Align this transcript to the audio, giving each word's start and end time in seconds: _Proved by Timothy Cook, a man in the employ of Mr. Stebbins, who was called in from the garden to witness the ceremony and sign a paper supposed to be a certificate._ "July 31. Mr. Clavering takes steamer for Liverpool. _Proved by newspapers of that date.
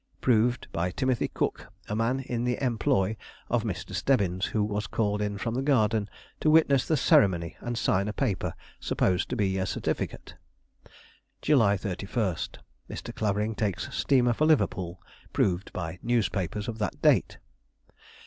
_Proved 0.19 0.65
by 0.71 0.89
Timothy 0.89 1.27
Cook, 1.27 1.67
a 1.87 1.95
man 1.95 2.21
in 2.21 2.43
the 2.43 2.57
employ 2.59 3.15
of 3.51 3.61
Mr. 3.63 3.93
Stebbins, 3.93 4.47
who 4.47 4.63
was 4.63 4.87
called 4.87 5.21
in 5.21 5.37
from 5.37 5.53
the 5.53 5.61
garden 5.61 6.09
to 6.39 6.49
witness 6.49 6.87
the 6.87 6.97
ceremony 6.97 7.55
and 7.59 7.77
sign 7.77 8.07
a 8.07 8.11
paper 8.11 8.55
supposed 8.79 9.29
to 9.29 9.35
be 9.35 9.59
a 9.59 9.65
certificate._ 9.67 10.33
"July 11.43 11.77
31. 11.77 12.35
Mr. 12.89 13.13
Clavering 13.13 13.53
takes 13.53 13.93
steamer 13.95 14.33
for 14.33 14.47
Liverpool. 14.47 14.99
_Proved 15.35 15.71
by 15.71 15.99
newspapers 16.01 16.67
of 16.67 16.79
that 16.79 16.99
date. 17.03 17.37